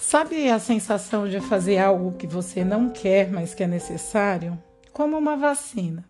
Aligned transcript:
Sabe 0.00 0.48
a 0.50 0.58
sensação 0.58 1.28
de 1.28 1.40
fazer 1.40 1.78
algo 1.78 2.12
que 2.12 2.26
você 2.26 2.64
não 2.64 2.88
quer, 2.88 3.30
mas 3.30 3.54
que 3.54 3.62
é 3.62 3.66
necessário? 3.66 4.58
Como 4.92 5.16
uma 5.16 5.36
vacina. 5.36 6.04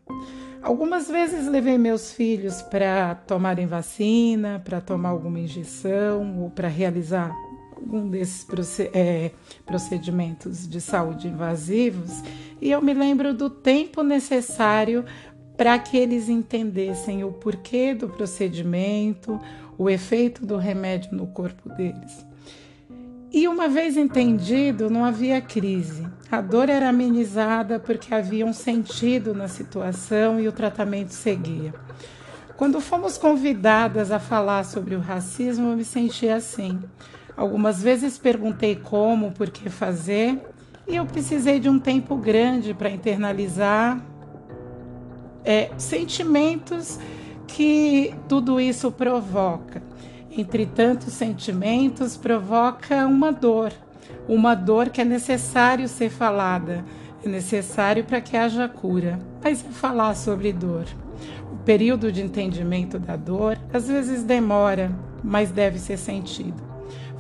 Algumas 0.62 1.08
vezes 1.08 1.46
levei 1.46 1.76
meus 1.76 2.12
filhos 2.12 2.62
para 2.62 3.14
tomarem 3.14 3.66
vacina, 3.66 4.62
para 4.64 4.80
tomar 4.80 5.10
alguma 5.10 5.40
injeção 5.40 6.40
ou 6.40 6.50
para 6.50 6.68
realizar 6.68 7.34
algum 7.76 8.08
desses 8.08 8.46
é, 8.94 9.32
procedimentos 9.66 10.68
de 10.68 10.80
saúde 10.80 11.28
invasivos 11.28 12.22
e 12.60 12.70
eu 12.70 12.80
me 12.80 12.94
lembro 12.94 13.34
do 13.34 13.50
tempo 13.50 14.02
necessário 14.02 15.04
para 15.56 15.78
que 15.78 15.96
eles 15.96 16.28
entendessem 16.28 17.24
o 17.24 17.32
porquê 17.32 17.92
do 17.92 18.08
procedimento, 18.08 19.38
o 19.76 19.90
efeito 19.90 20.46
do 20.46 20.56
remédio 20.56 21.14
no 21.14 21.26
corpo 21.26 21.68
deles. 21.70 22.29
E 23.32 23.46
uma 23.46 23.68
vez 23.68 23.96
entendido, 23.96 24.90
não 24.90 25.04
havia 25.04 25.40
crise. 25.40 26.04
A 26.28 26.40
dor 26.40 26.68
era 26.68 26.88
amenizada 26.88 27.78
porque 27.78 28.12
havia 28.12 28.44
um 28.44 28.52
sentido 28.52 29.32
na 29.32 29.46
situação 29.46 30.40
e 30.40 30.48
o 30.48 30.52
tratamento 30.52 31.10
seguia. 31.10 31.72
Quando 32.56 32.80
fomos 32.80 33.16
convidadas 33.16 34.10
a 34.10 34.18
falar 34.18 34.64
sobre 34.64 34.96
o 34.96 35.00
racismo, 35.00 35.70
eu 35.70 35.76
me 35.76 35.84
senti 35.84 36.28
assim. 36.28 36.80
Algumas 37.36 37.80
vezes 37.80 38.18
perguntei 38.18 38.74
como, 38.74 39.30
por 39.30 39.48
que 39.48 39.70
fazer, 39.70 40.36
e 40.88 40.96
eu 40.96 41.06
precisei 41.06 41.60
de 41.60 41.68
um 41.68 41.78
tempo 41.78 42.16
grande 42.16 42.74
para 42.74 42.90
internalizar 42.90 44.04
é, 45.44 45.70
sentimentos 45.78 46.98
que 47.46 48.12
tudo 48.28 48.60
isso 48.60 48.90
provoca 48.90 49.80
entre 50.36 50.66
tantos 50.66 51.12
sentimentos, 51.12 52.16
provoca 52.16 53.06
uma 53.06 53.32
dor, 53.32 53.72
uma 54.28 54.54
dor 54.54 54.90
que 54.90 55.00
é 55.00 55.04
necessário 55.04 55.88
ser 55.88 56.10
falada, 56.10 56.84
é 57.24 57.28
necessário 57.28 58.04
para 58.04 58.20
que 58.20 58.36
haja 58.36 58.68
cura. 58.68 59.18
Mas 59.42 59.62
falar 59.62 60.14
sobre 60.14 60.52
dor. 60.52 60.84
O 61.52 61.56
período 61.64 62.10
de 62.10 62.22
entendimento 62.22 62.98
da 62.98 63.16
dor 63.16 63.58
às 63.72 63.88
vezes 63.88 64.22
demora, 64.22 64.90
mas 65.22 65.50
deve 65.50 65.78
ser 65.78 65.96
sentido. 65.96 66.70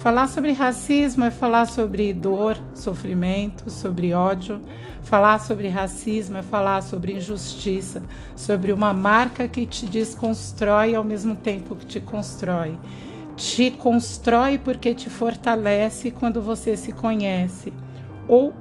Falar 0.00 0.28
sobre 0.28 0.52
racismo 0.52 1.24
é 1.24 1.30
falar 1.30 1.66
sobre 1.66 2.12
dor, 2.14 2.56
sofrimento, 2.74 3.68
sobre 3.70 4.14
ódio. 4.14 4.58
Falar 5.02 5.38
sobre 5.40 5.68
racismo 5.68 6.38
é 6.38 6.42
falar 6.42 6.82
sobre 6.82 7.12
injustiça, 7.12 8.02
sobre 8.34 8.72
uma 8.72 8.94
marca 8.94 9.46
que 9.46 9.66
te 9.66 9.84
desconstrói 9.84 10.94
ao 10.94 11.04
mesmo 11.04 11.36
tempo 11.36 11.76
que 11.76 11.84
te 11.84 12.00
constrói. 12.00 12.78
Te 13.36 13.70
constrói 13.70 14.56
porque 14.58 14.94
te 14.94 15.10
fortalece 15.10 16.10
quando 16.10 16.40
você 16.40 16.76
se 16.76 16.92
conhece, 16.92 17.72
ou 18.26 18.54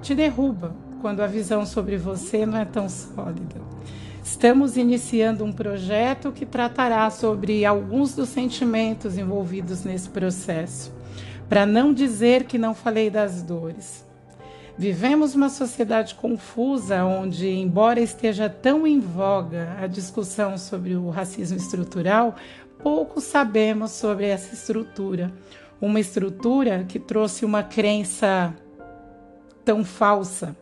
te 0.00 0.14
derruba 0.14 0.74
quando 1.00 1.20
a 1.20 1.26
visão 1.26 1.66
sobre 1.66 1.96
você 1.96 2.46
não 2.46 2.58
é 2.58 2.64
tão 2.64 2.88
sólida. 2.88 3.60
Estamos 4.22 4.76
iniciando 4.76 5.44
um 5.44 5.52
projeto 5.52 6.30
que 6.30 6.44
tratará 6.44 7.08
sobre 7.10 7.64
alguns 7.64 8.14
dos 8.14 8.28
sentimentos 8.28 9.16
envolvidos 9.16 9.82
nesse 9.82 10.10
processo, 10.10 10.92
para 11.48 11.64
não 11.64 11.92
dizer 11.92 12.44
que 12.44 12.58
não 12.58 12.74
falei 12.74 13.08
das 13.08 13.42
dores. 13.42 14.04
Vivemos 14.76 15.34
uma 15.34 15.48
sociedade 15.48 16.14
confusa 16.14 17.04
onde, 17.04 17.48
embora 17.48 18.00
esteja 18.00 18.48
tão 18.48 18.86
em 18.86 19.00
voga 19.00 19.76
a 19.80 19.86
discussão 19.86 20.56
sobre 20.56 20.94
o 20.94 21.10
racismo 21.10 21.56
estrutural, 21.56 22.36
pouco 22.82 23.20
sabemos 23.20 23.90
sobre 23.90 24.26
essa 24.26 24.54
estrutura. 24.54 25.32
Uma 25.80 25.98
estrutura 25.98 26.84
que 26.86 26.98
trouxe 26.98 27.44
uma 27.44 27.62
crença 27.62 28.54
tão 29.64 29.84
falsa 29.84 30.56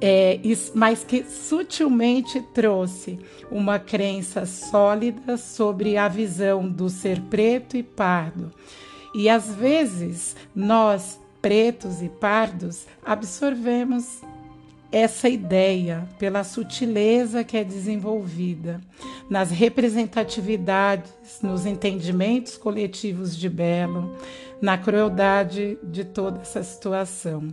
é, 0.00 0.40
mas 0.74 1.04
que 1.04 1.24
sutilmente 1.24 2.40
trouxe 2.52 3.18
uma 3.50 3.78
crença 3.78 4.46
sólida 4.46 5.36
sobre 5.36 5.96
a 5.96 6.08
visão 6.08 6.68
do 6.68 6.88
ser 6.88 7.20
preto 7.22 7.76
e 7.76 7.82
pardo. 7.82 8.52
E 9.14 9.28
às 9.28 9.54
vezes 9.54 10.34
nós, 10.54 11.20
pretos 11.40 12.02
e 12.02 12.08
pardos, 12.08 12.86
absorvemos 13.04 14.22
essa 14.90 15.28
ideia 15.28 16.08
pela 16.20 16.44
sutileza 16.44 17.42
que 17.42 17.56
é 17.56 17.64
desenvolvida 17.64 18.80
nas 19.28 19.50
representatividades, 19.50 21.40
nos 21.42 21.66
entendimentos 21.66 22.56
coletivos 22.56 23.36
de 23.36 23.48
Belo, 23.48 24.14
na 24.62 24.78
crueldade 24.78 25.76
de 25.82 26.04
toda 26.04 26.42
essa 26.42 26.62
situação. 26.62 27.48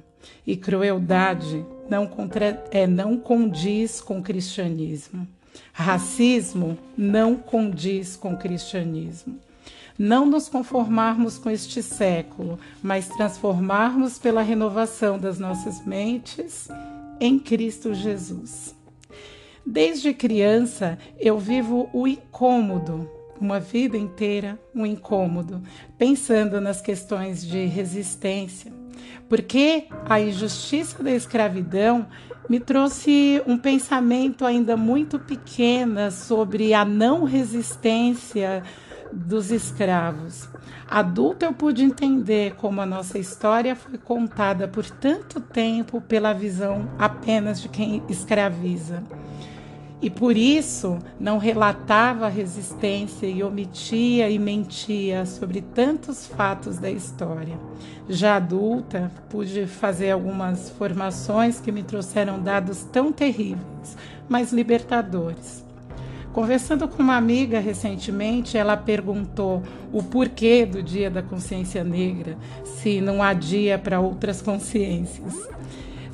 E 0.45 0.55
crueldade 0.55 1.65
não, 1.91 2.07
contra, 2.07 2.63
é, 2.71 2.87
não 2.87 3.17
condiz 3.17 3.99
com 3.99 4.19
o 4.19 4.23
cristianismo. 4.23 5.27
Racismo 5.73 6.77
não 6.97 7.35
condiz 7.35 8.15
com 8.15 8.33
o 8.33 8.37
cristianismo. 8.37 9.37
Não 9.99 10.25
nos 10.25 10.47
conformarmos 10.47 11.37
com 11.37 11.49
este 11.49 11.83
século, 11.83 12.57
mas 12.81 13.09
transformarmos 13.09 14.17
pela 14.17 14.41
renovação 14.41 15.19
das 15.19 15.37
nossas 15.37 15.85
mentes 15.85 16.69
em 17.19 17.37
Cristo 17.37 17.93
Jesus. 17.93 18.73
Desde 19.65 20.13
criança 20.13 20.97
eu 21.19 21.37
vivo 21.37 21.89
o 21.91 22.07
incômodo, 22.07 23.11
uma 23.41 23.59
vida 23.59 23.97
inteira 23.97 24.59
um 24.73 24.85
incômodo, 24.85 25.61
pensando 25.97 26.61
nas 26.61 26.79
questões 26.79 27.45
de 27.45 27.65
resistência, 27.65 28.71
porque 29.27 29.87
a 30.07 30.21
injustiça 30.21 31.01
da 31.01 31.11
escravidão 31.11 32.07
me 32.47 32.59
trouxe 32.59 33.41
um 33.47 33.57
pensamento 33.57 34.45
ainda 34.45 34.77
muito 34.77 35.17
pequeno 35.17 36.11
sobre 36.11 36.73
a 36.73 36.85
não 36.85 37.23
resistência 37.23 38.63
dos 39.11 39.51
escravos. 39.51 40.47
Adulta, 40.87 41.45
eu 41.45 41.53
pude 41.53 41.83
entender 41.83 42.55
como 42.55 42.81
a 42.81 42.85
nossa 42.85 43.17
história 43.17 43.75
foi 43.75 43.97
contada 43.97 44.67
por 44.67 44.85
tanto 44.89 45.39
tempo 45.39 46.01
pela 46.01 46.33
visão 46.33 46.89
apenas 46.99 47.61
de 47.61 47.69
quem 47.69 48.03
escraviza 48.09 49.03
e 50.01 50.09
por 50.09 50.35
isso 50.35 50.97
não 51.19 51.37
relatava 51.37 52.27
resistência 52.27 53.27
e 53.27 53.43
omitia 53.43 54.29
e 54.29 54.39
mentia 54.39 55.25
sobre 55.25 55.61
tantos 55.61 56.25
fatos 56.25 56.79
da 56.79 56.89
história. 56.89 57.59
Já 58.09 58.37
adulta, 58.37 59.11
pude 59.29 59.67
fazer 59.67 60.11
algumas 60.11 60.71
formações 60.71 61.59
que 61.59 61.71
me 61.71 61.83
trouxeram 61.83 62.41
dados 62.41 62.83
tão 62.83 63.11
terríveis, 63.11 63.95
mas 64.27 64.51
libertadores. 64.51 65.63
Conversando 66.33 66.87
com 66.87 67.03
uma 67.03 67.17
amiga 67.17 67.59
recentemente, 67.59 68.57
ela 68.57 68.77
perguntou 68.77 69.61
o 69.91 70.01
porquê 70.01 70.65
do 70.65 70.81
Dia 70.81 71.11
da 71.11 71.21
Consciência 71.21 71.83
Negra, 71.83 72.37
se 72.63 73.01
não 73.01 73.21
há 73.21 73.33
dia 73.33 73.77
para 73.77 73.99
outras 73.99 74.41
consciências. 74.41 75.47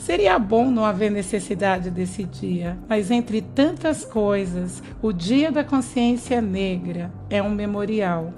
Seria 0.08 0.40
bom 0.40 0.72
não 0.72 0.86
haver 0.86 1.12
necessidade 1.12 1.92
desse 1.92 2.24
dia, 2.24 2.78
mas 2.88 3.12
entre 3.12 3.42
tantas 3.42 4.06
coisas, 4.06 4.82
o 5.02 5.12
Dia 5.12 5.52
da 5.52 5.66
Consciência 5.66 6.40
Negra 6.40 7.12
é 7.30 7.44
um 7.44 7.50
memorial, 7.50 8.34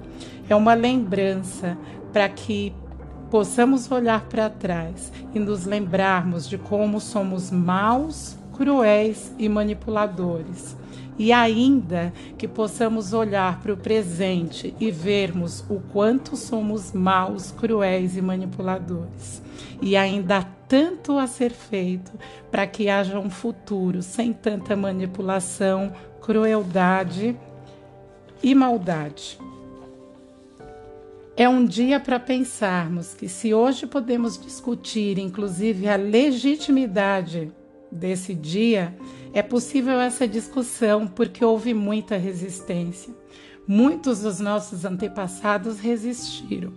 é 0.48 0.56
uma 0.56 0.74
lembrança 0.74 1.78
para 2.12 2.28
que 2.28 2.74
possamos 3.30 3.88
olhar 3.88 4.22
para 4.22 4.50
trás 4.50 5.12
e 5.32 5.38
nos 5.38 5.64
lembrarmos 5.64 6.48
de 6.48 6.58
como 6.58 7.00
somos 7.00 7.52
maus, 7.52 8.36
cruéis 8.52 9.32
e 9.38 9.48
manipuladores. 9.48 10.76
E 11.16 11.32
ainda 11.32 12.12
que 12.36 12.48
possamos 12.48 13.12
olhar 13.12 13.60
para 13.60 13.72
o 13.72 13.76
presente 13.76 14.74
e 14.80 14.90
vermos 14.90 15.64
o 15.70 15.80
quanto 15.92 16.36
somos 16.36 16.90
maus, 16.90 17.52
cruéis 17.52 18.16
e 18.16 18.20
manipuladores. 18.20 19.40
E 19.80 19.96
ainda 19.96 20.44
tanto 20.70 21.18
a 21.18 21.26
ser 21.26 21.50
feito 21.50 22.12
para 22.48 22.64
que 22.64 22.88
haja 22.88 23.18
um 23.18 23.28
futuro 23.28 24.04
sem 24.04 24.32
tanta 24.32 24.76
manipulação, 24.76 25.92
crueldade 26.22 27.36
e 28.40 28.54
maldade. 28.54 29.36
É 31.36 31.48
um 31.48 31.64
dia 31.64 31.98
para 31.98 32.20
pensarmos 32.20 33.14
que, 33.14 33.28
se 33.28 33.52
hoje 33.52 33.84
podemos 33.84 34.38
discutir, 34.38 35.18
inclusive, 35.18 35.88
a 35.88 35.96
legitimidade 35.96 37.50
desse 37.90 38.32
dia, 38.32 38.94
é 39.32 39.42
possível 39.42 40.00
essa 40.00 40.28
discussão 40.28 41.04
porque 41.04 41.44
houve 41.44 41.74
muita 41.74 42.16
resistência. 42.16 43.12
Muitos 43.66 44.20
dos 44.20 44.38
nossos 44.38 44.84
antepassados 44.84 45.80
resistiram. 45.80 46.72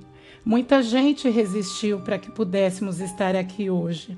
Muita 0.45 0.83
gente 0.83 1.29
resistiu 1.29 1.99
para 1.99 2.17
que 2.17 2.29
pudéssemos 2.29 2.99
estar 2.99 3.35
aqui 3.35 3.69
hoje. 3.69 4.17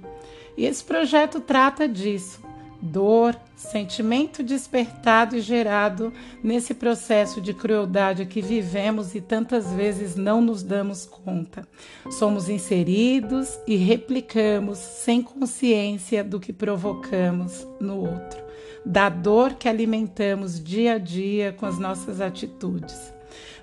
E 0.57 0.65
esse 0.65 0.83
projeto 0.83 1.39
trata 1.39 1.87
disso, 1.87 2.41
dor, 2.81 3.35
sentimento 3.55 4.41
despertado 4.41 5.35
e 5.37 5.41
gerado 5.41 6.11
nesse 6.43 6.73
processo 6.73 7.39
de 7.39 7.53
crueldade 7.53 8.25
que 8.25 8.41
vivemos 8.41 9.13
e 9.13 9.21
tantas 9.21 9.71
vezes 9.73 10.15
não 10.15 10.41
nos 10.41 10.63
damos 10.63 11.05
conta. 11.05 11.67
Somos 12.11 12.49
inseridos 12.49 13.59
e 13.67 13.75
replicamos 13.75 14.77
sem 14.77 15.21
consciência 15.21 16.23
do 16.23 16.39
que 16.39 16.51
provocamos 16.51 17.67
no 17.79 17.99
outro, 17.99 18.43
da 18.85 19.09
dor 19.09 19.53
que 19.53 19.69
alimentamos 19.69 20.63
dia 20.63 20.93
a 20.93 20.97
dia 20.97 21.53
com 21.53 21.65
as 21.65 21.77
nossas 21.77 22.19
atitudes. 22.19 23.14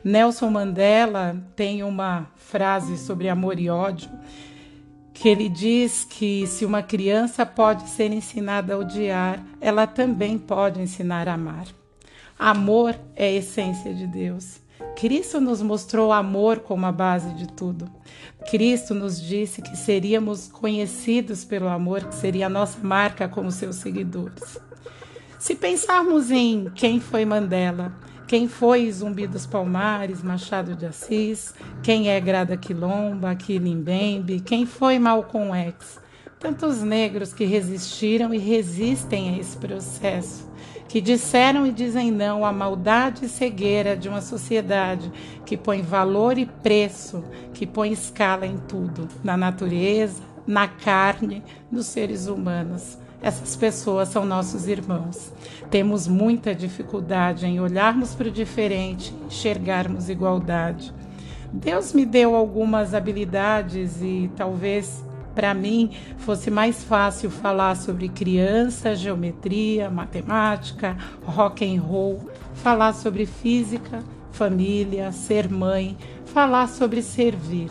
Nelson 0.05 0.51
Mandela 0.51 1.37
tem 1.55 1.83
uma 1.83 2.27
frase 2.37 2.97
sobre 2.99 3.29
amor 3.29 3.59
e 3.59 3.71
ódio 3.71 4.11
que 5.13 5.29
ele 5.29 5.49
diz 5.49 6.05
que 6.05 6.47
se 6.47 6.65
uma 6.65 6.83
criança 6.83 7.45
pode 7.47 7.89
ser 7.89 8.13
ensinada 8.13 8.75
a 8.75 8.79
odiar, 8.79 9.45
ela 9.61 9.87
também 9.87 10.39
pode 10.39 10.81
ensinar 10.81 11.29
a 11.29 11.35
amar. 11.35 11.67
Amor 12.39 12.99
é 13.15 13.27
a 13.27 13.33
essência 13.33 13.95
de 13.95 14.07
Deus. 14.07 14.61
Cristo 14.97 15.41
nos 15.41 15.63
mostrou 15.63 16.13
amor 16.13 16.61
como 16.61 16.87
a 16.87 16.93
base 16.93 17.33
de 17.35 17.47
tudo. 17.47 17.89
Cristo 18.51 18.95
nos 18.95 19.21
disse 19.21 19.63
que 19.63 19.77
seríamos 19.77 20.49
conhecidos 20.49 21.45
pelo 21.45 21.69
amor, 21.69 22.05
que 22.05 22.15
seria 22.15 22.47
a 22.47 22.51
nossa 22.51 22.79
marca 22.83 23.29
como 23.29 23.53
seus 23.53 23.77
seguidores. 23.77 24.59
Se 25.39 25.55
pensarmos 25.55 26.31
em 26.31 26.71
quem 26.75 27.01
foi 27.01 27.25
Mandela, 27.25 27.93
quem 28.27 28.49
foi 28.49 28.91
Zumbi 28.91 29.27
dos 29.27 29.47
Palmares, 29.47 30.23
Machado 30.23 30.75
de 30.75 30.87
Assis, 30.87 31.55
quem 31.83 32.09
é 32.09 32.21
Grada 32.21 32.57
Quilomba, 32.57 33.35
Quilimbembe, 33.35 34.41
quem 34.41 34.65
foi 34.65 34.99
Malcolm 34.99 35.55
X. 35.55 36.01
Tantos 36.39 36.83
negros 36.83 37.33
que 37.33 37.45
resistiram 37.45 38.35
e 38.35 38.39
resistem 38.39 39.31
a 39.31 39.39
esse 39.39 39.57
processo, 39.57 40.51
que 40.89 41.01
disseram 41.01 41.67
e 41.67 41.73
dizem 41.73 42.11
não 42.11 42.45
à 42.45 42.53
maldade 42.53 43.27
e 43.27 43.29
cegueira 43.29 43.97
de 43.97 44.09
uma 44.09 44.21
sociedade 44.21 45.13
que 45.47 45.57
põe 45.57 45.83
valor 45.83 46.37
e 46.39 46.47
preço, 46.47 47.23
que 47.55 47.67
põe 47.67 47.93
escala 47.93 48.45
em 48.47 48.57
tudo, 48.57 49.09
na 49.23 49.37
natureza, 49.37 50.23
na 50.47 50.67
carne 50.67 51.45
dos 51.71 51.87
seres 51.87 52.27
humanos. 52.27 52.99
Essas 53.23 53.55
pessoas 53.55 54.09
são 54.09 54.25
nossos 54.25 54.67
irmãos. 54.67 55.33
Temos 55.71 56.09
muita 56.09 56.53
dificuldade 56.53 57.47
em 57.47 57.61
olharmos 57.61 58.17
para 58.17 58.27
o 58.27 58.33
diferente, 58.33 59.15
enxergarmos 59.27 60.09
igualdade. 60.09 60.93
Deus 61.53 61.93
me 61.93 62.05
deu 62.05 62.35
algumas 62.35 62.95
habilidades 62.95 64.03
e 64.03 64.29
talvez 64.37 65.05
para 65.37 65.55
mim 65.55 65.91
fosse 66.19 66.51
mais 66.51 66.83
fácil 66.83 67.31
falar 67.31 67.77
sobre 67.77 68.09
criança, 68.09 68.97
geometria, 68.97 69.89
matemática, 69.89 70.97
rock 71.25 71.65
and 71.65 71.81
roll, 71.81 72.29
falar 72.55 72.93
sobre 72.93 73.25
física, 73.25 74.03
família, 74.33 75.13
ser 75.13 75.49
mãe, 75.49 75.97
falar 76.27 76.69
sobre 76.69 77.01
servir. 77.01 77.71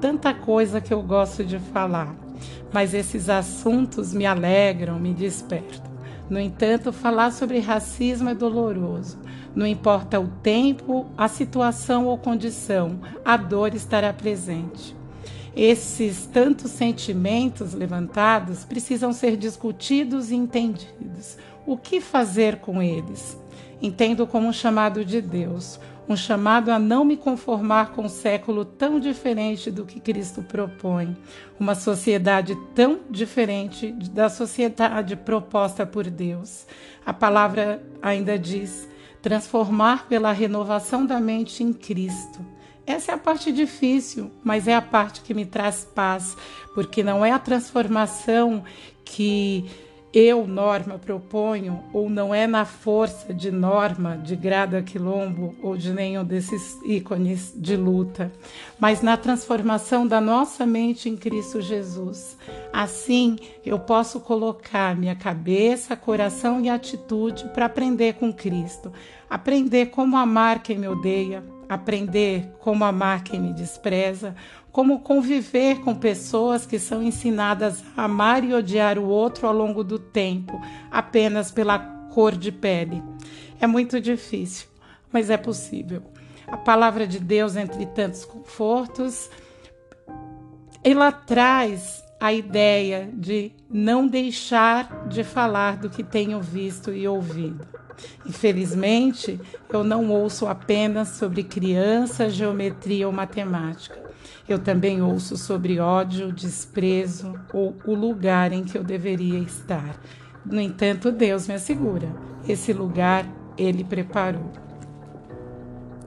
Tanta 0.00 0.34
coisa 0.34 0.80
que 0.80 0.92
eu 0.92 1.00
gosto 1.00 1.44
de 1.44 1.58
falar 1.58 2.29
mas 2.72 2.94
esses 2.94 3.28
assuntos 3.28 4.12
me 4.12 4.26
alegram, 4.26 4.98
me 4.98 5.12
despertam. 5.12 5.90
No 6.28 6.38
entanto, 6.38 6.92
falar 6.92 7.32
sobre 7.32 7.58
racismo 7.58 8.28
é 8.28 8.34
doloroso. 8.34 9.18
Não 9.54 9.66
importa 9.66 10.20
o 10.20 10.28
tempo, 10.28 11.06
a 11.18 11.26
situação 11.26 12.06
ou 12.06 12.16
condição, 12.16 13.00
a 13.24 13.36
dor 13.36 13.74
estará 13.74 14.12
presente. 14.12 14.94
Esses 15.56 16.26
tantos 16.26 16.70
sentimentos 16.70 17.74
levantados 17.74 18.64
precisam 18.64 19.12
ser 19.12 19.36
discutidos 19.36 20.30
e 20.30 20.36
entendidos. 20.36 21.36
O 21.66 21.76
que 21.76 22.00
fazer 22.00 22.58
com 22.58 22.80
eles? 22.80 23.36
Entendo 23.82 24.26
como 24.26 24.46
um 24.46 24.52
chamado 24.52 25.04
de 25.04 25.20
Deus, 25.20 25.80
um 26.10 26.16
chamado 26.16 26.72
a 26.72 26.78
não 26.78 27.04
me 27.04 27.16
conformar 27.16 27.92
com 27.92 28.02
um 28.02 28.08
século 28.08 28.64
tão 28.64 28.98
diferente 28.98 29.70
do 29.70 29.86
que 29.86 30.00
Cristo 30.00 30.42
propõe, 30.42 31.16
uma 31.58 31.76
sociedade 31.76 32.58
tão 32.74 32.98
diferente 33.08 33.92
da 33.92 34.28
sociedade 34.28 35.14
proposta 35.14 35.86
por 35.86 36.10
Deus. 36.10 36.66
A 37.06 37.12
palavra 37.12 37.80
ainda 38.02 38.36
diz: 38.36 38.88
transformar 39.22 40.08
pela 40.08 40.32
renovação 40.32 41.06
da 41.06 41.20
mente 41.20 41.62
em 41.62 41.72
Cristo. 41.72 42.44
Essa 42.84 43.12
é 43.12 43.14
a 43.14 43.18
parte 43.18 43.52
difícil, 43.52 44.32
mas 44.42 44.66
é 44.66 44.74
a 44.74 44.82
parte 44.82 45.20
que 45.20 45.32
me 45.32 45.46
traz 45.46 45.88
paz, 45.94 46.36
porque 46.74 47.04
não 47.04 47.24
é 47.24 47.30
a 47.30 47.38
transformação 47.38 48.64
que 49.04 49.64
eu, 50.12 50.44
Norma, 50.46 50.98
proponho, 50.98 51.84
ou 51.92 52.10
não 52.10 52.34
é 52.34 52.46
na 52.46 52.64
força 52.64 53.32
de 53.32 53.50
Norma, 53.50 54.16
de 54.16 54.34
Grada 54.34 54.82
Quilombo 54.82 55.54
ou 55.62 55.76
de 55.76 55.92
nenhum 55.92 56.24
desses 56.24 56.76
ícones 56.84 57.52
de 57.54 57.76
luta, 57.76 58.32
mas 58.78 59.02
na 59.02 59.16
transformação 59.16 60.04
da 60.04 60.20
nossa 60.20 60.66
mente 60.66 61.08
em 61.08 61.16
Cristo 61.16 61.60
Jesus. 61.60 62.36
Assim, 62.72 63.38
eu 63.64 63.78
posso 63.78 64.18
colocar 64.18 64.96
minha 64.96 65.14
cabeça, 65.14 65.94
coração 65.94 66.60
e 66.60 66.68
atitude 66.68 67.44
para 67.54 67.66
aprender 67.66 68.14
com 68.14 68.32
Cristo, 68.32 68.92
aprender 69.28 69.86
como 69.86 70.16
amar 70.16 70.60
quem 70.60 70.76
me 70.76 70.88
odeia, 70.88 71.44
aprender 71.70 72.52
como 72.58 72.84
amar 72.84 73.22
quem 73.22 73.38
me 73.38 73.52
despreza, 73.52 74.34
como 74.72 74.98
conviver 74.98 75.80
com 75.82 75.94
pessoas 75.94 76.66
que 76.66 76.80
são 76.80 77.00
ensinadas 77.00 77.84
a 77.96 78.04
amar 78.04 78.42
e 78.42 78.52
odiar 78.52 78.98
o 78.98 79.06
outro 79.06 79.46
ao 79.46 79.54
longo 79.54 79.84
do 79.84 79.96
tempo, 79.96 80.60
apenas 80.90 81.52
pela 81.52 81.78
cor 82.12 82.36
de 82.36 82.50
pele. 82.50 83.00
É 83.60 83.68
muito 83.68 84.00
difícil, 84.00 84.66
mas 85.12 85.30
é 85.30 85.36
possível. 85.36 86.02
A 86.48 86.56
palavra 86.56 87.06
de 87.06 87.20
Deus, 87.20 87.54
entre 87.54 87.86
tantos 87.86 88.24
confortos, 88.24 89.30
ela 90.82 91.12
traz 91.12 92.02
a 92.18 92.32
ideia 92.32 93.08
de 93.14 93.52
não 93.70 94.08
deixar 94.08 95.06
de 95.06 95.22
falar 95.22 95.76
do 95.76 95.88
que 95.88 96.02
tenho 96.02 96.40
visto 96.40 96.92
e 96.92 97.06
ouvido. 97.06 97.79
Infelizmente, 98.26 99.40
eu 99.68 99.82
não 99.82 100.10
ouço 100.10 100.46
apenas 100.46 101.08
sobre 101.08 101.42
criança, 101.42 102.28
geometria 102.28 103.06
ou 103.06 103.12
matemática. 103.12 103.98
Eu 104.48 104.58
também 104.58 105.00
ouço 105.00 105.36
sobre 105.36 105.78
ódio, 105.78 106.32
desprezo 106.32 107.34
ou 107.52 107.76
o 107.86 107.94
lugar 107.94 108.52
em 108.52 108.64
que 108.64 108.76
eu 108.76 108.82
deveria 108.82 109.38
estar. 109.38 109.96
No 110.44 110.60
entanto, 110.60 111.12
Deus 111.12 111.46
me 111.46 111.54
assegura: 111.54 112.08
esse 112.48 112.72
lugar 112.72 113.26
Ele 113.56 113.84
preparou. 113.84 114.50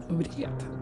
Obrigada. 0.10 0.74